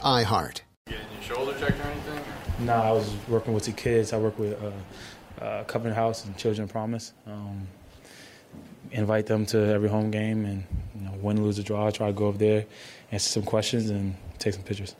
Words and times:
iHeart. 0.00 0.60
Getting 0.86 1.06
your 1.12 1.22
shoulder 1.22 1.58
checked 1.58 1.78
or 1.80 1.88
anything? 1.90 2.20
No, 2.60 2.74
I 2.74 2.92
was 2.92 3.14
working 3.28 3.52
with 3.52 3.64
the 3.64 3.72
kids. 3.72 4.12
I 4.12 4.18
work 4.18 4.38
with 4.38 4.60
uh, 4.62 5.44
uh, 5.44 5.64
Covenant 5.64 5.96
House 5.96 6.24
and 6.24 6.36
Children 6.36 6.68
Promise. 6.68 7.12
Um, 7.26 7.68
invite 8.90 9.26
them 9.26 9.46
to 9.46 9.58
every 9.58 9.88
home 9.88 10.10
game 10.10 10.44
and 10.44 10.64
you 10.94 11.02
know, 11.02 11.12
win, 11.20 11.42
lose, 11.42 11.58
or 11.58 11.62
draw. 11.62 11.86
I 11.86 11.90
try 11.90 12.08
to 12.08 12.12
go 12.12 12.28
up 12.28 12.38
there, 12.38 12.66
answer 13.12 13.28
some 13.28 13.42
questions, 13.42 13.90
and 13.90 14.14
take 14.38 14.54
some 14.54 14.62
pictures. 14.62 14.96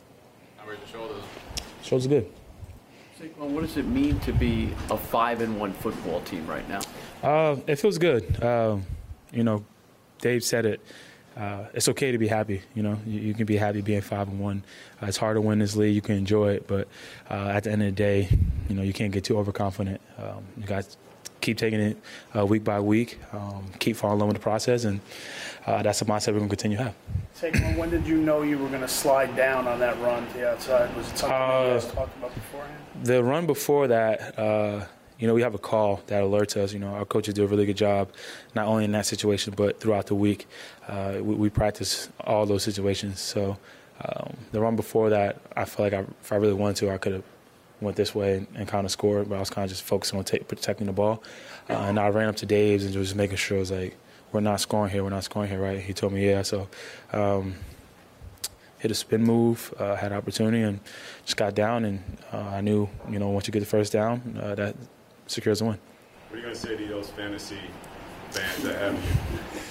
How 0.58 0.68
are 0.68 0.74
your 0.74 0.86
shoulders? 0.90 1.22
Shoulders 1.82 2.06
good. 2.06 2.32
Saquon, 3.20 3.48
what 3.50 3.62
does 3.62 3.76
it 3.76 3.86
mean 3.86 4.20
to 4.20 4.32
be 4.32 4.70
a 4.90 4.96
five 4.96 5.40
and 5.40 5.58
one 5.58 5.72
football 5.72 6.20
team 6.20 6.46
right 6.46 6.68
now? 6.68 6.80
Uh, 7.22 7.56
it 7.66 7.76
feels 7.76 7.98
good. 7.98 8.42
Um, 8.42 8.86
you 9.32 9.42
know, 9.42 9.64
Dave 10.20 10.44
said 10.44 10.66
it. 10.66 10.80
Uh, 11.38 11.66
it's 11.72 11.88
okay 11.88 12.10
to 12.10 12.18
be 12.18 12.26
happy. 12.26 12.62
You 12.74 12.82
know, 12.82 12.98
you, 13.06 13.20
you, 13.20 13.34
can 13.34 13.46
be 13.46 13.56
happy 13.56 13.80
being 13.80 14.00
five 14.00 14.26
and 14.26 14.40
one. 14.40 14.64
Uh, 15.00 15.06
it's 15.06 15.16
hard 15.16 15.36
to 15.36 15.40
win 15.40 15.60
this 15.60 15.76
league. 15.76 15.94
You 15.94 16.02
can 16.02 16.16
enjoy 16.16 16.54
it, 16.54 16.66
but 16.66 16.88
uh, 17.30 17.52
at 17.54 17.62
the 17.62 17.70
end 17.70 17.82
of 17.82 17.86
the 17.86 17.92
day, 17.92 18.28
you 18.68 18.74
know, 18.74 18.82
you 18.82 18.92
can't 18.92 19.12
get 19.12 19.22
too 19.22 19.38
overconfident. 19.38 20.00
Um, 20.18 20.44
you 20.56 20.66
guys 20.66 20.96
keep 21.40 21.56
taking 21.56 21.80
it 21.80 21.96
uh, 22.36 22.44
week 22.44 22.64
by 22.64 22.80
week. 22.80 23.20
Um, 23.32 23.70
keep 23.78 23.96
falling 23.96 24.14
in 24.14 24.18
love 24.18 24.28
with 24.28 24.36
the 24.36 24.42
process, 24.42 24.84
and 24.84 25.00
uh, 25.64 25.82
that's 25.82 26.00
the 26.00 26.06
mindset 26.06 26.28
we're 26.28 26.40
going 26.40 26.50
to 26.50 26.56
continue 26.56 26.76
to 26.76 26.84
have. 26.84 26.94
Saquon, 27.36 27.76
when 27.76 27.90
did 27.90 28.04
you 28.04 28.16
know 28.16 28.42
you 28.42 28.58
were 28.58 28.68
going 28.68 28.80
to 28.80 28.88
slide 28.88 29.36
down 29.36 29.68
on 29.68 29.78
that 29.78 29.96
run 30.00 30.26
to 30.26 30.32
the 30.34 30.50
outside? 30.50 30.94
Was 30.96 31.08
it 31.12 31.18
something 31.18 31.38
you 31.38 31.74
guys 31.74 31.92
talked 31.92 32.16
about 32.16 32.34
beforehand? 32.34 32.78
The 33.04 33.22
run 33.22 33.46
before 33.46 33.86
that 33.86 34.36
you 35.18 35.26
know, 35.26 35.34
we 35.34 35.42
have 35.42 35.54
a 35.54 35.58
call 35.58 36.00
that 36.06 36.22
alerts 36.22 36.56
us. 36.56 36.72
You 36.72 36.78
know, 36.78 36.94
our 36.94 37.04
coaches 37.04 37.34
do 37.34 37.44
a 37.44 37.46
really 37.46 37.66
good 37.66 37.76
job, 37.76 38.10
not 38.54 38.66
only 38.66 38.84
in 38.84 38.92
that 38.92 39.06
situation, 39.06 39.52
but 39.56 39.80
throughout 39.80 40.06
the 40.06 40.14
week. 40.14 40.46
Uh, 40.86 41.14
we, 41.16 41.34
we, 41.34 41.50
practice 41.50 42.08
all 42.24 42.46
those 42.46 42.62
situations. 42.62 43.20
So 43.20 43.58
um, 44.04 44.36
the 44.52 44.60
run 44.60 44.76
before 44.76 45.10
that, 45.10 45.40
I 45.56 45.64
felt 45.64 45.92
like 45.92 45.92
I, 45.92 46.06
if 46.22 46.32
I 46.32 46.36
really 46.36 46.54
wanted 46.54 46.76
to, 46.76 46.90
I 46.90 46.98
could 46.98 47.14
have 47.14 47.24
went 47.80 47.96
this 47.96 48.14
way 48.14 48.38
and, 48.38 48.46
and 48.54 48.68
kind 48.68 48.84
of 48.84 48.90
scored, 48.90 49.28
but 49.28 49.36
I 49.36 49.40
was 49.40 49.50
kind 49.50 49.64
of 49.64 49.70
just 49.70 49.82
focusing 49.82 50.18
on 50.18 50.24
take, 50.24 50.46
protecting 50.46 50.86
the 50.86 50.92
ball. 50.92 51.22
Uh, 51.68 51.74
and 51.74 51.98
I 51.98 52.08
ran 52.08 52.28
up 52.28 52.36
to 52.36 52.46
Dabs 52.46 52.84
and 52.84 52.92
just 52.92 53.16
making 53.16 53.36
sure 53.36 53.56
it 53.56 53.60
was 53.60 53.70
like, 53.70 53.96
we're 54.32 54.40
not 54.40 54.60
scoring 54.60 54.92
here, 54.92 55.02
we're 55.02 55.10
not 55.10 55.24
scoring 55.24 55.50
here, 55.50 55.60
right? 55.60 55.80
He 55.80 55.92
told 55.92 56.12
me, 56.12 56.28
yeah. 56.28 56.42
So 56.42 56.68
um, 57.12 57.54
hit 58.78 58.90
a 58.90 58.94
spin 58.94 59.24
move, 59.24 59.72
uh, 59.78 59.96
had 59.96 60.12
opportunity, 60.12 60.62
and 60.62 60.80
just 61.24 61.36
got 61.36 61.54
down. 61.54 61.84
And 61.84 62.02
uh, 62.32 62.38
I 62.38 62.60
knew, 62.60 62.88
you 63.10 63.18
know, 63.18 63.30
once 63.30 63.46
you 63.46 63.52
get 63.52 63.60
the 63.60 63.66
first 63.66 63.92
down, 63.92 64.38
uh, 64.40 64.54
that 64.54 64.76
secures 65.28 65.60
the 65.60 65.66
win. 65.66 65.78
What 66.28 66.34
are 66.34 66.36
you 66.36 66.42
going 66.42 66.54
to 66.54 66.60
say 66.60 66.76
to 66.76 66.86
those 66.88 67.10
fantasy 67.10 67.58
fans 68.30 68.62
that 68.64 68.78
have 68.78 68.94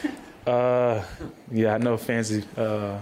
you? 0.04 0.12
Uh, 0.48 1.04
yeah, 1.52 1.74
I 1.74 1.78
know 1.78 1.98
fantasy. 1.98 2.42
Uh, 2.56 3.00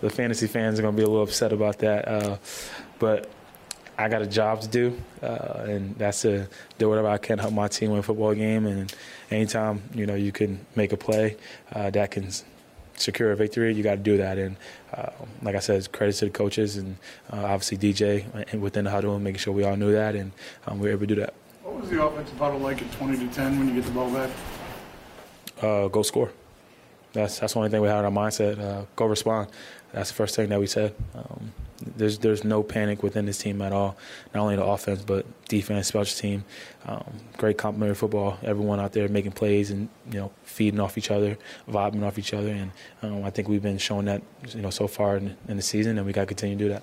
the 0.00 0.10
fantasy 0.10 0.48
fans 0.48 0.76
are 0.76 0.82
going 0.82 0.96
to 0.96 1.00
be 1.00 1.04
a 1.04 1.08
little 1.08 1.22
upset 1.22 1.52
about 1.52 1.78
that, 1.78 2.08
uh, 2.08 2.36
but 2.98 3.30
I 3.96 4.08
got 4.08 4.22
a 4.22 4.26
job 4.26 4.62
to 4.62 4.68
do, 4.68 5.00
uh, 5.22 5.66
and 5.68 5.94
that's 5.96 6.22
to 6.22 6.48
do 6.78 6.88
whatever 6.88 7.06
I 7.06 7.18
can 7.18 7.36
to 7.36 7.42
help 7.42 7.54
my 7.54 7.68
team 7.68 7.90
win 7.90 8.00
a 8.00 8.02
football 8.02 8.34
game. 8.34 8.66
And 8.66 8.92
anytime 9.30 9.82
you 9.94 10.04
know 10.04 10.16
you 10.16 10.32
can 10.32 10.66
make 10.74 10.92
a 10.92 10.96
play 10.96 11.36
uh, 11.72 11.90
that 11.90 12.10
can 12.10 12.30
secure 12.96 13.30
a 13.30 13.36
victory, 13.36 13.74
you 13.74 13.82
got 13.82 13.96
to 13.96 14.02
do 14.02 14.16
that. 14.16 14.38
And 14.38 14.56
uh, 14.94 15.10
like 15.42 15.54
I 15.54 15.60
said, 15.60 15.92
credit 15.92 16.14
to 16.16 16.24
the 16.24 16.30
coaches 16.30 16.76
and 16.76 16.96
uh, 17.32 17.44
obviously 17.44 17.76
DJ 17.76 18.24
and 18.52 18.62
within 18.62 18.86
the 18.86 18.90
huddle, 18.90 19.14
and 19.14 19.22
making 19.22 19.38
sure 19.38 19.52
we 19.52 19.64
all 19.64 19.76
knew 19.76 19.92
that, 19.92 20.14
and 20.14 20.32
um, 20.66 20.78
we 20.78 20.88
were 20.88 20.92
able 20.92 21.06
to 21.06 21.14
do 21.14 21.20
that. 21.20 21.34
What 21.80 21.88
was 21.88 21.96
the 21.98 22.04
offensive 22.04 22.38
huddle 22.38 22.58
like 22.58 22.82
at 22.82 22.92
20 22.92 23.26
to 23.26 23.34
10 23.34 23.58
when 23.58 23.68
you 23.68 23.74
get 23.74 23.84
the 23.84 23.90
ball 23.92 24.10
back? 24.10 24.28
Uh, 25.62 25.88
go 25.88 26.02
score. 26.02 26.30
That's 27.14 27.38
that's 27.38 27.54
the 27.54 27.58
only 27.58 27.70
thing 27.70 27.80
we 27.80 27.88
had 27.88 28.00
in 28.00 28.04
our 28.04 28.10
mindset. 28.10 28.60
Uh, 28.60 28.84
go 28.96 29.06
respond. 29.06 29.48
That's 29.90 30.10
the 30.10 30.14
first 30.14 30.36
thing 30.36 30.50
that 30.50 30.60
we 30.60 30.66
said. 30.66 30.94
Um, 31.14 31.54
there's 31.96 32.18
there's 32.18 32.44
no 32.44 32.62
panic 32.62 33.02
within 33.02 33.24
this 33.24 33.38
team 33.38 33.62
at 33.62 33.72
all. 33.72 33.96
Not 34.34 34.42
only 34.42 34.56
the 34.56 34.64
offense, 34.64 35.00
but 35.00 35.24
defense, 35.48 35.86
special 35.86 36.20
team. 36.20 36.44
Um, 36.84 37.14
great 37.38 37.56
complementary 37.56 37.94
football. 37.94 38.38
Everyone 38.42 38.78
out 38.78 38.92
there 38.92 39.08
making 39.08 39.32
plays 39.32 39.70
and 39.70 39.88
you 40.12 40.18
know 40.18 40.32
feeding 40.42 40.80
off 40.80 40.98
each 40.98 41.10
other, 41.10 41.38
vibing 41.66 42.04
off 42.06 42.18
each 42.18 42.34
other, 42.34 42.50
and 42.50 42.72
um, 43.00 43.24
I 43.24 43.30
think 43.30 43.48
we've 43.48 43.62
been 43.62 43.78
showing 43.78 44.04
that 44.04 44.20
you 44.54 44.60
know 44.60 44.70
so 44.70 44.86
far 44.86 45.16
in, 45.16 45.34
in 45.48 45.56
the 45.56 45.62
season, 45.62 45.96
and 45.96 46.06
we 46.06 46.12
got 46.12 46.22
to 46.22 46.26
continue 46.26 46.58
to 46.58 46.64
do 46.64 46.68
that. 46.68 46.82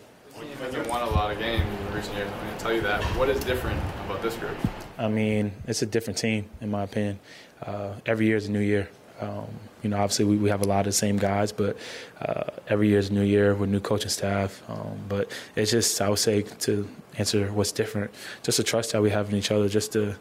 You've 0.73 0.89
won 0.89 1.03
a 1.03 1.09
lot 1.11 1.31
of 1.31 1.37
games 1.37 1.61
in 1.61 1.93
recent 1.93 2.15
years. 2.15 2.31
I'm 2.31 2.45
going 2.45 2.57
to 2.57 2.63
tell 2.63 2.73
you 2.73 2.81
that. 2.81 3.03
What 3.15 3.29
is 3.29 3.39
different 3.43 3.79
about 4.05 4.23
this 4.23 4.35
group? 4.35 4.57
I 4.97 5.07
mean, 5.07 5.51
it's 5.67 5.81
a 5.81 5.85
different 5.85 6.17
team, 6.17 6.49
in 6.61 6.71
my 6.71 6.83
opinion. 6.83 7.19
Uh, 7.61 7.93
every 8.05 8.27
year 8.27 8.37
is 8.37 8.47
a 8.47 8.51
new 8.51 8.59
year. 8.59 8.89
Um, 9.19 9.47
you 9.81 9.89
know, 9.89 9.97
obviously 9.97 10.25
we, 10.25 10.37
we 10.37 10.49
have 10.49 10.61
a 10.61 10.67
lot 10.67 10.81
of 10.81 10.85
the 10.85 10.91
same 10.91 11.17
guys, 11.17 11.51
but 11.51 11.77
uh, 12.21 12.45
every 12.67 12.87
year 12.87 12.99
is 12.99 13.09
a 13.09 13.13
new 13.13 13.23
year 13.23 13.55
with 13.55 13.69
new 13.69 13.79
coaching 13.79 14.09
staff. 14.09 14.61
Um, 14.69 14.99
but 15.07 15.31
it's 15.55 15.71
just, 15.71 15.99
I 16.01 16.09
would 16.09 16.19
say, 16.19 16.41
to 16.41 16.87
answer 17.17 17.51
what's 17.51 17.71
different, 17.71 18.11
just 18.43 18.57
the 18.57 18.63
trust 18.63 18.91
that 18.91 19.01
we 19.01 19.09
have 19.09 19.29
in 19.29 19.35
each 19.35 19.51
other, 19.51 19.69
just 19.69 19.93
the, 19.93 20.15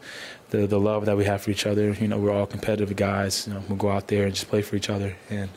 the, 0.49 0.67
the 0.67 0.79
love 0.79 1.05
that 1.05 1.17
we 1.17 1.25
have 1.25 1.41
for 1.41 1.51
each 1.51 1.65
other. 1.65 1.93
You 1.93 2.07
know, 2.07 2.17
we're 2.17 2.31
all 2.31 2.47
competitive 2.47 2.95
guys. 2.95 3.47
You 3.47 3.53
know, 3.53 3.63
we 3.69 3.75
go 3.75 3.89
out 3.89 4.07
there 4.07 4.25
and 4.25 4.33
just 4.33 4.47
play 4.47 4.61
for 4.61 4.75
each 4.75 4.89
other, 4.89 5.15
and 5.29 5.49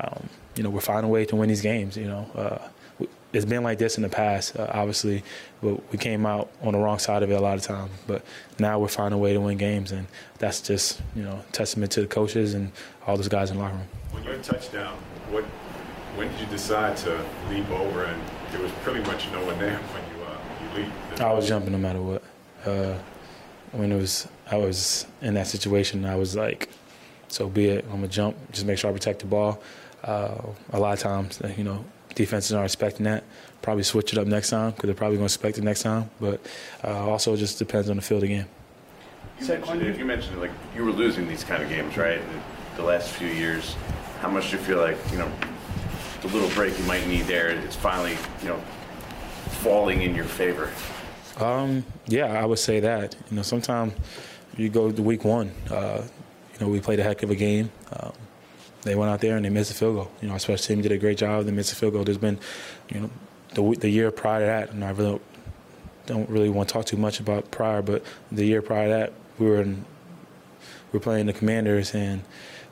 um, 0.00 0.28
you 0.54 0.62
know, 0.62 0.70
we're 0.70 0.80
finding 0.80 1.04
a 1.04 1.12
way 1.12 1.24
to 1.26 1.36
win 1.36 1.48
these 1.48 1.62
games. 1.62 1.96
You 1.96 2.06
know. 2.06 2.30
Uh, 2.34 2.68
it's 3.36 3.44
been 3.44 3.62
like 3.62 3.76
this 3.78 3.98
in 3.98 4.02
the 4.02 4.08
past, 4.08 4.56
uh, 4.56 4.66
obviously, 4.72 5.22
but 5.62 5.92
we 5.92 5.98
came 5.98 6.24
out 6.24 6.50
on 6.62 6.72
the 6.72 6.78
wrong 6.78 6.98
side 6.98 7.22
of 7.22 7.30
it 7.30 7.34
a 7.34 7.40
lot 7.40 7.58
of 7.58 7.62
times. 7.62 7.90
But 8.06 8.24
now 8.58 8.78
we're 8.78 8.88
finding 8.88 9.18
a 9.18 9.22
way 9.22 9.34
to 9.34 9.40
win 9.40 9.58
games, 9.58 9.92
and 9.92 10.06
that's 10.38 10.62
just 10.62 11.02
you 11.14 11.22
know 11.22 11.44
testament 11.52 11.92
to 11.92 12.00
the 12.00 12.06
coaches 12.06 12.54
and 12.54 12.72
all 13.06 13.16
those 13.16 13.28
guys 13.28 13.50
in 13.50 13.58
the 13.58 13.62
locker 13.62 13.76
room. 13.76 13.88
When 14.12 14.24
you 14.24 14.30
had 14.30 14.42
touchdown, 14.42 14.96
what 15.30 15.44
when 16.16 16.28
did 16.28 16.40
you 16.40 16.46
decide 16.46 16.96
to 16.98 17.22
leap 17.50 17.68
over? 17.70 18.04
And 18.04 18.22
there 18.52 18.62
was 18.62 18.72
pretty 18.82 19.00
much 19.00 19.30
no 19.32 19.44
one 19.44 19.58
there 19.58 19.76
when 19.76 20.02
you 20.16 20.24
uh, 20.24 20.78
you 20.78 20.84
leaped. 20.84 21.20
I 21.20 21.32
was 21.34 21.46
jumping 21.46 21.72
no 21.72 21.78
matter 21.78 22.00
what. 22.00 22.22
Uh, 22.64 22.96
when 23.72 23.92
it 23.92 23.96
was 23.96 24.26
I 24.50 24.56
was 24.56 25.06
in 25.20 25.34
that 25.34 25.46
situation, 25.46 26.06
I 26.06 26.16
was 26.16 26.34
like, 26.34 26.70
so 27.28 27.50
be 27.50 27.66
it. 27.66 27.84
I'm 27.84 27.96
gonna 27.96 28.08
jump. 28.08 28.34
Just 28.52 28.64
make 28.64 28.78
sure 28.78 28.88
I 28.88 28.94
protect 28.94 29.20
the 29.20 29.26
ball. 29.26 29.60
Uh, 30.02 30.38
a 30.72 30.78
lot 30.78 30.92
of 30.94 31.00
times, 31.00 31.42
you 31.56 31.64
know, 31.64 31.84
defenses 32.16 32.52
aren't 32.52 32.66
expecting 32.66 33.04
that. 33.04 33.22
Probably 33.62 33.84
switch 33.84 34.12
it 34.12 34.18
up 34.18 34.26
next 34.26 34.50
time 34.50 34.72
because 34.72 34.88
they're 34.88 34.94
probably 34.94 35.18
going 35.18 35.28
to 35.28 35.32
expect 35.32 35.58
it 35.58 35.64
next 35.64 35.82
time. 35.82 36.10
But 36.20 36.40
uh, 36.82 37.08
also, 37.08 37.34
it 37.34 37.36
just 37.36 37.60
depends 37.60 37.88
on 37.88 37.96
the 37.96 38.02
field 38.02 38.24
again. 38.24 38.46
You 39.40 39.46
mentioned, 39.46 39.98
you 39.98 40.04
mentioned 40.04 40.40
like 40.40 40.50
you 40.74 40.84
were 40.84 40.92
losing 40.92 41.28
these 41.28 41.44
kind 41.44 41.62
of 41.62 41.68
games, 41.68 41.96
right? 41.96 42.18
In 42.18 42.42
the 42.76 42.82
last 42.82 43.10
few 43.10 43.28
years, 43.28 43.76
how 44.20 44.30
much 44.30 44.50
do 44.50 44.56
you 44.56 44.62
feel 44.62 44.78
like 44.78 44.96
you 45.12 45.18
know 45.18 45.30
the 46.22 46.28
little 46.28 46.48
break 46.50 46.76
you 46.78 46.84
might 46.86 47.06
need 47.06 47.26
there? 47.26 47.50
It's 47.50 47.76
finally 47.76 48.16
you 48.42 48.48
know 48.48 48.58
falling 49.62 50.02
in 50.02 50.14
your 50.14 50.24
favor. 50.24 50.70
Um, 51.38 51.84
yeah, 52.06 52.26
I 52.26 52.46
would 52.46 52.58
say 52.58 52.80
that. 52.80 53.14
You 53.30 53.36
know, 53.36 53.42
sometimes 53.42 53.92
you 54.56 54.70
go 54.70 54.90
to 54.90 55.02
week 55.02 55.24
one. 55.24 55.50
Uh, 55.70 56.02
you 56.54 56.66
know, 56.66 56.72
we 56.72 56.80
played 56.80 56.98
a 56.98 57.02
heck 57.02 57.22
of 57.22 57.30
a 57.30 57.34
game. 57.34 57.70
Um, 57.92 58.05
they 58.86 58.94
went 58.94 59.10
out 59.10 59.20
there 59.20 59.36
and 59.36 59.44
they 59.44 59.50
missed 59.50 59.70
a 59.70 59.74
field 59.74 59.96
goal. 59.96 60.10
You 60.20 60.28
know, 60.28 60.34
our 60.34 60.38
special 60.38 60.64
team 60.64 60.82
did 60.82 60.92
a 60.92 60.98
great 60.98 61.18
job. 61.18 61.44
They 61.44 61.52
missed 61.52 61.72
a 61.72 61.76
field 61.76 61.92
goal. 61.92 62.04
There's 62.04 62.18
been, 62.18 62.38
you 62.88 63.00
know, 63.00 63.10
the 63.54 63.80
the 63.80 63.88
year 63.88 64.10
prior 64.10 64.40
to 64.40 64.46
that, 64.46 64.70
and 64.70 64.84
I 64.84 64.90
really 64.90 65.20
don't 66.06 66.28
really 66.30 66.48
want 66.48 66.68
to 66.68 66.72
talk 66.72 66.86
too 66.86 66.96
much 66.96 67.20
about 67.20 67.50
prior, 67.50 67.82
but 67.82 68.04
the 68.30 68.44
year 68.44 68.62
prior 68.62 68.86
to 68.88 68.94
that, 68.94 69.12
we 69.38 69.46
were 69.46 69.60
in, 69.60 69.84
we 70.92 70.98
were 70.98 71.00
playing 71.00 71.26
the 71.26 71.32
Commanders, 71.32 71.94
and 71.94 72.22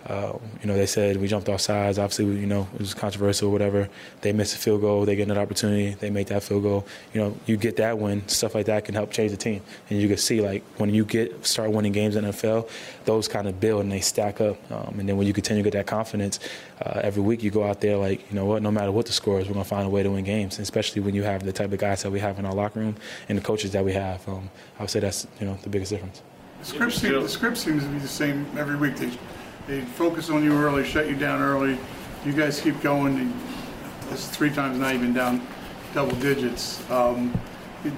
uh, 0.06 0.37
you 0.61 0.67
know, 0.67 0.75
they 0.75 0.87
said 0.87 1.17
we 1.17 1.27
jumped 1.29 1.49
off 1.49 1.62
sides. 1.62 1.99
Obviously, 1.99 2.27
you 2.27 2.47
know, 2.47 2.69
it 2.75 2.81
was 2.81 2.93
controversial, 2.93 3.49
or 3.49 3.53
whatever. 3.53 3.89
They 4.21 4.33
missed 4.33 4.55
a 4.55 4.59
field 4.59 4.83
goal. 4.83 5.06
They 5.06 5.17
get 5.17 5.31
an 5.31 5.39
opportunity. 5.39 5.95
They 5.95 6.11
make 6.11 6.27
that 6.27 6.43
field 6.43 6.62
goal. 6.62 6.87
You 7.15 7.21
know, 7.23 7.37
you 7.47 7.56
get 7.56 7.77
that 7.77 7.99
win. 7.99 8.27
Stuff 8.29 8.55
like 8.55 8.67
that 8.67 8.85
can 8.85 8.95
help 8.95 9.11
change 9.11 9.31
the 9.31 9.39
team. 9.39 9.62
And 9.89 10.01
you 10.01 10.09
can 10.09 10.19
see, 10.19 10.43
like, 10.43 10.62
when 10.77 10.93
you 10.93 11.06
get 11.06 11.47
start 11.47 11.71
winning 11.71 11.93
games 11.93 12.17
in 12.17 12.25
NFL, 12.25 12.69
those 13.06 13.29
kind 13.29 13.49
of 13.49 13.61
build 13.61 13.83
and 13.83 13.91
they 13.91 14.01
stack 14.01 14.43
up. 14.43 14.59
Um, 14.71 15.01
and 15.01 15.09
then 15.09 15.17
when 15.17 15.27
you 15.27 15.33
continue 15.33 15.62
to 15.62 15.71
get 15.71 15.77
that 15.79 15.87
confidence, 15.87 16.39
uh, 16.85 17.01
every 17.03 17.23
week 17.23 17.43
you 17.43 17.51
go 17.51 17.65
out 17.65 17.81
there 17.81 17.97
like, 17.97 18.31
you 18.31 18.37
know 18.37 18.45
what, 18.45 18.62
no 18.62 18.71
matter 18.71 18.93
what 18.93 19.06
the 19.06 19.12
score 19.12 19.41
is, 19.41 19.47
we're 19.47 19.55
going 19.55 19.65
to 19.65 19.69
find 19.71 19.87
a 19.87 19.91
way 19.91 20.03
to 20.03 20.11
win 20.11 20.25
games. 20.25 20.59
And 20.59 20.65
especially 20.65 21.01
when 21.01 21.15
you 21.15 21.23
have 21.23 21.45
the 21.45 21.53
type 21.53 21.73
of 21.73 21.79
guys 21.79 22.03
that 22.03 22.11
we 22.11 22.21
have 22.21 22.39
in 22.39 22.45
our 22.45 22.55
locker 22.55 22.81
room 22.81 22.97
and 23.31 23.39
the 23.39 23.43
coaches 23.43 23.71
that 23.73 23.85
we 23.85 23.95
have. 23.95 24.27
Um, 24.29 24.51
I 24.79 24.83
would 24.83 24.91
say 24.91 25.01
that's, 25.01 25.27
you 25.41 25.47
know, 25.47 25.59
the 25.62 25.71
biggest 25.71 25.91
difference. 25.93 26.21
The 26.61 26.67
script, 26.67 26.93
seems, 26.93 27.23
the 27.23 27.29
script 27.29 27.56
seems 27.56 27.83
to 27.85 27.89
be 27.89 27.99
the 27.99 28.09
same 28.09 28.47
every 28.56 28.77
week. 28.77 28.97
They, 28.97 29.11
they 29.67 29.81
focus 29.81 30.31
on 30.31 30.45
you 30.45 30.53
early, 30.53 30.85
shut 30.85 31.09
you 31.09 31.17
down 31.17 31.41
early. 31.41 31.79
You 32.25 32.33
guys 32.33 32.61
keep 32.61 32.81
going. 32.81 33.33
This 34.11 34.29
three 34.29 34.51
times 34.51 34.79
you've 34.79 35.01
been 35.01 35.15
down 35.15 35.47
double 35.95 36.17
digits. 36.17 36.89
Um, 36.91 37.33
it, 37.85 37.93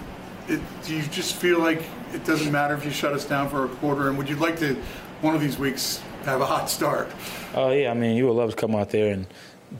it, 0.48 0.60
do 0.84 0.94
you 0.94 1.02
just 1.02 1.36
feel 1.36 1.58
like 1.58 1.82
it 2.12 2.24
doesn't 2.24 2.52
matter 2.52 2.74
if 2.74 2.84
you 2.84 2.90
shut 2.90 3.12
us 3.12 3.24
down 3.24 3.48
for 3.48 3.64
a 3.64 3.68
quarter? 3.68 4.08
And 4.08 4.18
would 4.18 4.28
you 4.28 4.36
like 4.36 4.58
to, 4.60 4.74
one 5.20 5.34
of 5.34 5.40
these 5.40 5.58
weeks, 5.58 6.02
have 6.24 6.40
a 6.40 6.46
hot 6.46 6.70
start? 6.70 7.10
Oh, 7.54 7.68
uh, 7.68 7.70
yeah. 7.70 7.90
I 7.90 7.94
mean, 7.94 8.16
you 8.16 8.26
would 8.26 8.34
love 8.34 8.50
to 8.50 8.56
come 8.56 8.74
out 8.74 8.90
there 8.90 9.12
and 9.12 9.26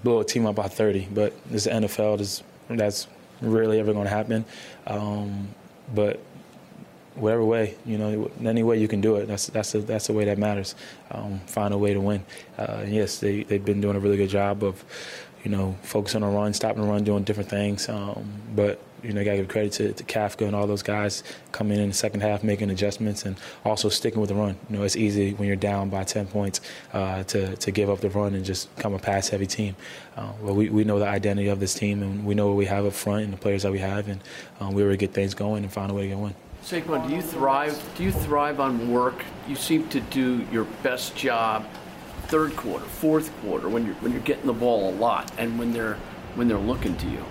blow 0.03 0.21
a 0.21 0.25
team 0.25 0.47
up 0.47 0.57
by 0.57 0.69
30, 0.69 1.09
but 1.13 1.33
this 1.51 1.67
NFL, 1.67 2.21
is, 2.21 2.43
that's 2.69 3.07
rarely 3.41 3.79
ever 3.79 3.93
going 3.93 4.05
to 4.05 4.11
happen. 4.11 4.45
Um, 4.87 5.49
but 5.95 6.21
whatever 7.17 7.45
way, 7.45 7.75
you 7.85 7.99
know, 7.99 8.31
any 8.45 8.63
way 8.63 8.79
you 8.79 8.89
can 8.89 9.01
do 9.01 9.17
it. 9.17 9.27
That's 9.27 9.47
that's 9.47 9.73
that's 9.73 10.07
the 10.07 10.13
way 10.13 10.25
that 10.27 10.39
matters. 10.39 10.75
Um, 11.11 11.41
find 11.47 11.73
a 11.75 11.79
way 11.79 11.95
to 11.95 12.01
win. 12.01 12.25
Uh, 12.59 12.85
yes, 12.87 13.19
they 13.19 13.43
they've 13.43 13.65
been 13.65 13.81
doing 13.81 13.97
a 13.97 14.01
really 14.01 14.17
good 14.17 14.31
job 14.31 14.63
of, 14.63 14.85
you 15.45 15.51
know, 15.51 15.77
focusing 15.83 16.23
on 16.23 16.35
run, 16.35 16.53
stopping 16.53 16.83
the 16.83 16.89
run, 16.89 17.05
doing 17.05 17.25
different 17.25 17.51
things. 17.51 17.89
Um, 17.89 18.25
but 18.55 18.81
you 19.03 19.13
know, 19.13 19.25
got 19.25 19.33
to 19.33 19.37
give 19.39 19.49
credit 19.49 19.73
to, 19.73 19.93
to 19.93 20.05
Kafka 20.05 20.47
and 20.47 20.57
all 20.57 20.67
those 20.67 20.83
guys 20.83 21.23
coming 21.53 21.79
in 21.79 21.89
the 21.89 21.95
second 21.95 22.21
half, 22.21 22.43
making 22.43 22.71
adjustments, 22.71 23.25
and 23.25 23.37
also 23.65 23.89
sticking 23.89 24.21
with 24.21 24.31
the 24.31 24.35
run. 24.35 24.57
You 24.69 24.79
know, 24.79 24.83
it's 24.83 24.97
easy 24.97 25.35
when 25.35 25.47
you're 25.47 25.57
down 25.57 25.91
by 25.91 26.05
10 26.05 26.27
points 26.27 26.61
uh, 26.93 27.23
to, 27.25 27.57
to 27.57 27.71
give 27.71 27.89
up 27.89 28.01
the 28.01 28.11
run 28.11 28.35
and 28.35 28.45
just 28.45 28.75
come 28.77 28.95
a 28.95 28.99
pass 28.99 29.29
heavy 29.29 29.47
team. 29.47 29.77
Uh, 30.17 30.33
we, 30.41 30.71
we 30.71 30.85
know 30.85 30.99
the 30.99 31.07
identity 31.07 31.49
of 31.49 31.61
this 31.61 31.75
team, 31.75 32.03
and 32.03 32.25
we 32.25 32.35
know 32.35 32.49
what 32.49 32.57
we 32.57 32.67
have 32.67 32.85
up 32.85 32.95
front 32.95 33.25
and 33.25 33.33
the 33.33 33.37
players 33.37 33.63
that 33.63 33.73
we 33.73 33.79
have, 33.79 34.09
and 34.09 34.21
um, 34.61 34.75
we 34.75 34.83
were 34.83 34.91
to 34.91 34.97
get 34.97 35.13
things 35.13 35.35
going 35.35 35.63
and 35.63 35.73
find 35.73 35.91
a 35.91 35.95
way 35.95 36.09
to 36.09 36.17
win. 36.17 36.35
Saquon, 36.67 37.09
do 37.09 37.15
you 37.15 37.23
thrive? 37.23 37.81
Do 37.97 38.03
you 38.03 38.11
thrive 38.11 38.59
on 38.59 38.91
work? 38.91 39.25
You 39.47 39.55
seem 39.55 39.89
to 39.91 40.01
do 40.01 40.45
your 40.51 40.65
best 40.83 41.15
job 41.15 41.65
third 42.27 42.57
quarter, 42.57 42.85
fourth 42.85 43.31
quarter 43.41 43.69
when 43.69 43.87
you're 43.87 43.95
when 43.97 44.11
you're 44.11 44.21
getting 44.23 44.47
the 44.47 44.53
ball 44.53 44.91
a 44.91 44.95
lot, 44.97 45.31
and 45.39 45.61
when 45.61 45.73
they're 45.73 45.95
when 46.35 46.49
they're 46.49 46.59
looking 46.59 46.97
to 46.97 47.07
you. 47.07 47.25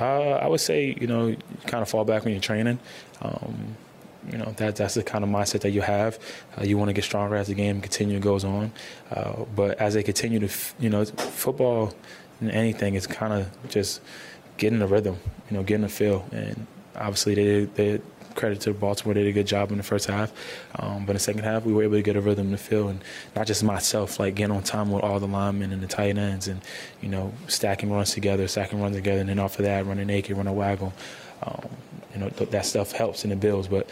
Uh, 0.00 0.38
I 0.40 0.48
would 0.48 0.62
say 0.62 0.96
you 0.98 1.06
know 1.06 1.26
you 1.26 1.36
kind 1.66 1.82
of 1.82 1.90
fall 1.90 2.06
back 2.06 2.24
when 2.24 2.32
you're 2.32 2.40
training. 2.40 2.78
Um, 3.20 3.76
you 4.32 4.38
know 4.38 4.54
that 4.56 4.76
that's 4.76 4.94
the 4.94 5.02
kind 5.02 5.22
of 5.22 5.28
mindset 5.28 5.60
that 5.60 5.72
you 5.72 5.82
have. 5.82 6.18
Uh, 6.56 6.64
you 6.64 6.78
want 6.78 6.88
to 6.88 6.94
get 6.94 7.04
stronger 7.04 7.36
as 7.36 7.48
the 7.48 7.54
game 7.54 7.82
continue 7.82 8.18
goes 8.20 8.42
on, 8.42 8.72
uh, 9.10 9.44
but 9.54 9.76
as 9.78 9.92
they 9.92 10.02
continue 10.02 10.38
to, 10.38 10.46
f- 10.46 10.74
you 10.78 10.88
know, 10.88 11.04
football 11.04 11.92
and 12.40 12.50
anything 12.52 12.94
is 12.94 13.06
kind 13.06 13.34
of 13.34 13.68
just 13.68 14.00
getting 14.56 14.78
the 14.78 14.86
rhythm, 14.86 15.18
you 15.50 15.58
know, 15.58 15.62
getting 15.62 15.82
the 15.82 15.90
feel, 15.90 16.26
and 16.32 16.66
obviously 16.96 17.34
they 17.34 17.64
they 17.64 18.00
credit 18.38 18.60
to 18.62 18.72
Baltimore. 18.72 19.14
They 19.14 19.24
did 19.24 19.30
a 19.30 19.32
good 19.32 19.46
job 19.46 19.70
in 19.70 19.76
the 19.76 19.82
first 19.82 20.06
half. 20.06 20.32
Um, 20.78 21.04
but 21.04 21.10
in 21.10 21.14
the 21.14 21.20
second 21.20 21.42
half, 21.42 21.64
we 21.64 21.72
were 21.72 21.82
able 21.82 21.96
to 21.96 22.02
get 22.02 22.16
a 22.16 22.20
rhythm 22.20 22.46
in 22.46 22.52
the 22.52 22.58
field. 22.58 22.90
And 22.90 23.04
not 23.36 23.46
just 23.46 23.62
myself, 23.62 24.18
like 24.18 24.36
getting 24.36 24.56
on 24.56 24.62
time 24.62 24.90
with 24.90 25.02
all 25.02 25.20
the 25.20 25.26
linemen 25.26 25.72
and 25.72 25.82
the 25.82 25.88
tight 25.88 26.16
ends 26.16 26.48
and, 26.48 26.62
you 27.02 27.08
know, 27.08 27.32
stacking 27.48 27.90
runs 27.90 28.12
together, 28.12 28.46
stacking 28.48 28.80
runs 28.80 28.96
together. 28.96 29.20
And 29.20 29.28
then 29.28 29.38
off 29.38 29.58
of 29.58 29.64
that, 29.64 29.84
running 29.84 30.06
naked, 30.06 30.36
running 30.36 30.54
waggle. 30.54 30.92
Um, 31.42 31.68
you 32.14 32.20
know, 32.20 32.28
th- 32.30 32.50
that 32.50 32.64
stuff 32.64 32.92
helps 32.92 33.24
in 33.24 33.30
the 33.30 33.36
bills. 33.36 33.68
But 33.68 33.90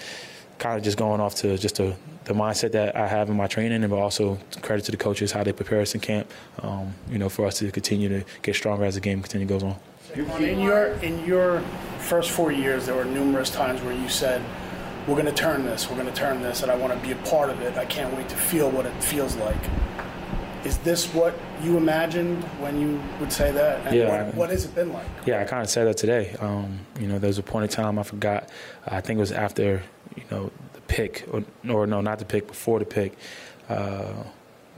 kind 0.59 0.79
of 0.79 0.83
just 0.83 0.97
going 0.97 1.21
off 1.21 1.35
to 1.37 1.59
just 1.59 1.77
the, 1.77 1.95
the 2.25 2.33
mindset 2.33 2.73
that 2.73 2.97
I 2.97 3.07
have 3.07 3.29
in 3.29 3.37
my 3.37 3.47
training, 3.47 3.83
and 3.83 3.91
but 3.91 3.99
also 3.99 4.39
credit 4.63 4.85
to 4.87 4.91
the 4.91 4.97
coaches 4.97 5.33
how 5.33 5.45
they 5.45 5.53
prepare 5.53 5.81
us 5.81 5.95
in 5.95 6.01
camp. 6.01 6.31
Um, 6.63 6.95
you 7.11 7.19
know, 7.19 7.29
for 7.29 7.47
us 7.47 7.59
to 7.59 7.71
continue 7.71 8.09
to 8.09 8.25
get 8.43 8.55
stronger 8.55 8.85
as 8.85 8.95
the 8.95 9.01
game 9.01 9.21
continue 9.23 9.47
goes 9.47 9.63
on. 9.63 9.77
In 10.17 10.61
your 10.61 10.87
in 10.95 11.25
your 11.25 11.61
first 11.99 12.31
four 12.31 12.51
years, 12.51 12.87
there 12.87 12.95
were 12.95 13.05
numerous 13.05 13.51
times 13.51 13.83
where 13.83 13.95
you 13.95 14.09
said, 14.09 14.43
"We're 15.07 15.15
going 15.15 15.27
to 15.27 15.33
turn 15.33 15.65
this. 15.65 15.91
We're 15.91 15.97
going 15.97 16.09
to 16.09 16.15
turn 16.15 16.43
this, 16.43 16.63
and 16.63 16.71
I 16.71 16.77
want 16.77 16.93
to 16.95 16.99
be 17.07 17.13
a 17.13 17.17
part 17.29 17.51
of 17.51 17.61
it. 17.61 17.77
I 17.77 17.85
can't 17.85 18.17
wait 18.17 18.29
to 18.31 18.37
feel 18.37 18.71
what 18.71 18.87
it 18.87 18.95
feels 19.03 19.37
like." 19.37 19.57
Is 20.65 20.79
this 20.79 21.13
what 21.15 21.39
you 21.63 21.77
imagined 21.77 22.43
when 22.59 22.81
you 22.81 23.01
would 23.21 23.33
say 23.33 23.53
that? 23.53 23.87
And 23.87 23.95
yeah. 23.95 24.25
What, 24.25 24.35
what, 24.35 24.51
has 24.51 24.65
it 24.65 24.75
been 24.75 24.93
like? 24.93 25.07
Yeah, 25.25 25.41
I 25.41 25.45
kind 25.45 25.63
of 25.63 25.71
said 25.71 25.87
that 25.87 25.97
today. 25.97 26.35
Um, 26.41 26.81
you 26.99 27.07
know, 27.07 27.21
there 27.21 27.29
was 27.29 27.39
a 27.39 27.43
point 27.43 27.65
in 27.65 27.69
time 27.71 28.01
I 28.01 28.03
forgot. 28.03 28.51
I 28.85 29.01
think 29.01 29.19
it 29.19 29.21
was 29.21 29.31
after 29.31 29.83
you 30.17 30.25
know 30.31 30.51
the 30.73 30.81
pick, 30.83 31.25
or, 31.31 31.45
or 31.69 31.87
no, 31.87 32.01
not 32.01 32.19
the 32.19 32.25
pick, 32.25 32.47
before 32.49 32.79
the 32.79 32.85
pick. 32.85 33.17
Uh, 33.69 34.25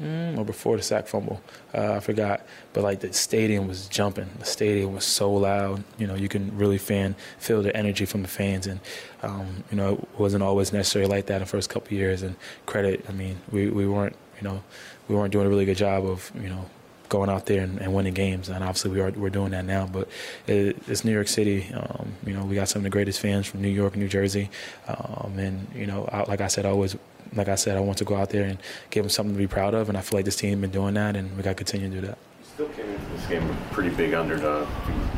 mm, 0.01 0.39
or 0.39 0.45
before 0.45 0.77
the 0.77 0.83
sack 0.83 1.07
fumble. 1.07 1.41
Uh, 1.75 1.95
I 1.95 2.01
forgot, 2.01 2.43
but 2.73 2.83
like 2.83 3.01
the 3.01 3.13
stadium 3.13 3.69
was 3.69 3.89
jumping. 3.89 4.29
The 4.39 4.45
stadium 4.45 4.95
was 4.95 5.05
so 5.05 5.33
loud. 5.33 5.85
You 5.99 6.07
know, 6.07 6.15
you 6.15 6.29
can 6.29 6.57
really 6.57 6.79
fan 6.79 7.15
feel 7.39 7.63
the 7.63 7.75
energy 7.77 8.05
from 8.05 8.23
the 8.23 8.29
fans, 8.29 8.67
and 8.67 8.81
um, 9.23 9.65
you 9.71 9.77
know, 9.77 9.95
it 9.95 10.19
wasn't 10.19 10.43
always 10.43 10.73
necessarily 10.73 11.11
like 11.11 11.27
that 11.27 11.37
in 11.37 11.41
the 11.41 11.47
first 11.47 11.71
couple 11.71 11.97
years. 11.97 12.23
And 12.23 12.37
credit, 12.67 13.05
I 13.09 13.13
mean, 13.13 13.41
we 13.51 13.69
we 13.69 13.87
weren't, 13.87 14.17
you 14.41 14.49
know, 14.49 14.63
we 15.09 15.15
weren't 15.15 15.33
doing 15.33 15.47
a 15.47 15.49
really 15.49 15.65
good 15.65 15.77
job 15.77 16.05
of, 16.07 16.31
you 16.41 16.49
know, 16.49 16.67
going 17.09 17.31
out 17.31 17.47
there 17.47 17.63
and, 17.63 17.81
and, 17.81 17.95
winning 17.95 18.15
games. 18.15 18.49
And 18.49 18.63
obviously, 18.63 18.91
we 18.91 19.01
are 19.01 19.11
we're 19.11 19.31
doing 19.31 19.51
that 19.51 19.65
now. 19.65 19.87
But 19.87 20.09
it, 20.47 20.77
it's 20.87 21.05
New 21.05 21.13
York 21.13 21.29
City. 21.29 21.73
Um, 21.75 22.15
you 22.25 22.35
know, 22.35 22.45
we 22.45 22.55
got 22.55 22.69
some 22.69 22.81
of 22.81 22.85
the 22.85 22.91
greatest 22.91 23.21
fans 23.21 23.47
from 23.47 23.63
New 23.63 23.69
York, 23.69 23.97
New 23.97 24.09
Jersey, 24.09 24.51
um, 24.87 25.35
and 25.39 25.67
you 25.75 25.87
know, 25.87 26.09
I, 26.13 26.23
like 26.25 26.41
I 26.41 26.49
said, 26.49 26.67
I 26.67 26.71
always. 26.71 26.97
Like 27.35 27.49
I 27.49 27.55
said, 27.57 27.77
I 27.77 27.81
want 27.81 27.99
to 27.99 28.05
go 28.05 28.17
out 28.17 28.31
there 28.31 28.45
and 28.45 28.59
give 28.91 29.05
them 29.05 29.11
something 29.11 29.35
to 29.35 29.39
be 29.39 29.47
proud 29.47 29.75
of, 29.75 29.89
and 29.89 29.99
I 29.99 30.01
feel 30.01 30.19
like 30.19 30.25
this 30.25 30.37
team 30.37 30.51
has 30.51 30.61
been 30.61 30.71
doing 30.71 30.95
that, 30.95 31.17
and 31.17 31.37
we 31.37 31.43
got 31.43 31.51
to 31.51 31.55
continue 31.55 31.89
to 31.91 32.01
do 32.01 32.07
that. 32.07 32.19
You 32.41 32.47
still 32.47 32.69
came 32.69 32.89
into 32.89 33.07
this 33.15 33.27
game 33.27 33.49
a 33.49 33.75
pretty 33.75 33.91
big 33.91 34.15
underdog. 34.15 34.67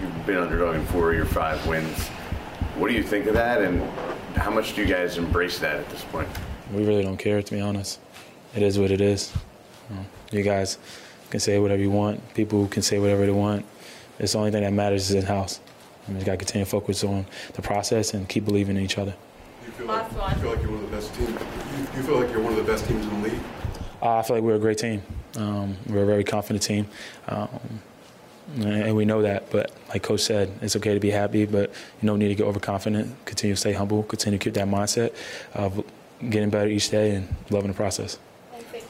You've 0.00 0.26
been 0.26 0.38
underdog 0.38 0.76
in 0.76 0.84
four 0.86 1.10
of 1.10 1.16
your 1.16 1.26
five 1.26 1.64
wins. 1.66 2.08
What 2.76 2.88
do 2.88 2.94
you 2.94 3.02
think 3.02 3.26
of 3.26 3.34
that, 3.34 3.62
and 3.62 3.82
how 4.36 4.50
much 4.50 4.74
do 4.74 4.82
you 4.82 4.88
guys 4.88 5.18
embrace 5.18 5.58
that 5.60 5.76
at 5.76 5.88
this 5.90 6.02
point? 6.04 6.28
We 6.72 6.84
really 6.84 7.02
don't 7.02 7.16
care, 7.16 7.42
to 7.42 7.52
be 7.52 7.60
honest. 7.60 8.00
It 8.54 8.62
is 8.62 8.78
what 8.78 8.90
it 8.90 9.00
is. 9.00 9.32
Um, 9.90 10.06
you 10.32 10.42
guys 10.42 10.78
can 11.30 11.40
say 11.40 11.58
whatever 11.58 11.80
you 11.80 11.90
want. 11.90 12.34
People 12.34 12.66
can 12.68 12.82
say 12.82 12.98
whatever 12.98 13.24
they 13.24 13.32
want. 13.32 13.64
It's 14.18 14.32
the 14.32 14.38
only 14.38 14.50
thing 14.50 14.62
that 14.62 14.72
matters 14.72 15.10
is 15.10 15.16
in 15.16 15.24
house. 15.24 15.60
I 16.06 16.10
mean, 16.10 16.20
you 16.20 16.26
got 16.26 16.32
to 16.32 16.38
continue 16.38 16.64
to 16.64 16.70
focus 16.70 17.04
on 17.04 17.26
the 17.54 17.62
process 17.62 18.14
and 18.14 18.28
keep 18.28 18.44
believing 18.44 18.76
in 18.76 18.82
each 18.82 18.98
other. 18.98 19.14
You 19.64 19.72
feel, 19.72 19.86
like, 19.86 20.04
you 20.10 20.16
feel 20.40 20.50
like 20.50 20.62
you're 20.62 20.70
You, 22.00 22.06
feel 22.06 22.18
like 22.18 22.30
you're 22.30 22.40
one 22.40 22.54
of 22.54 22.66
the 22.66 22.72
best 22.72 22.86
teams 22.86 23.04
in 23.04 23.20
the 23.20 23.28
league. 23.28 23.40
Uh, 24.00 24.16
I 24.16 24.22
feel 24.22 24.36
like 24.36 24.42
we're 24.42 24.54
a 24.54 24.58
great 24.58 24.78
team. 24.78 25.02
Um, 25.36 25.76
we're 25.86 26.04
a 26.04 26.06
very 26.06 26.24
confident 26.24 26.62
team. 26.62 26.88
Um, 27.28 27.60
and 28.56 28.96
we 28.96 29.04
know 29.04 29.20
that. 29.20 29.50
But 29.50 29.70
like 29.90 30.02
Coach 30.02 30.20
said, 30.20 30.50
it's 30.62 30.74
okay 30.76 30.94
to 30.94 31.00
be 31.00 31.10
happy, 31.10 31.44
but 31.44 31.70
you 32.00 32.06
don't 32.06 32.18
need 32.18 32.28
to 32.28 32.34
get 32.34 32.46
overconfident. 32.46 33.26
Continue 33.26 33.54
to 33.54 33.60
stay 33.60 33.74
humble. 33.74 34.02
Continue 34.04 34.38
to 34.38 34.42
keep 34.42 34.54
that 34.54 34.66
mindset 34.66 35.14
of 35.52 35.84
getting 36.26 36.48
better 36.48 36.70
each 36.70 36.88
day 36.88 37.16
and 37.16 37.36
loving 37.50 37.70
the 37.70 37.76
process. 37.76 38.18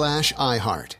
slash 0.00 0.32
iHeart. 0.32 0.99